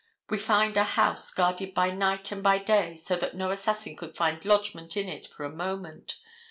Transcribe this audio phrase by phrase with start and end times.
[0.31, 4.17] We find a house guarded by night and by day so that no assassin could
[4.17, 6.15] find lodgment in it for a moment.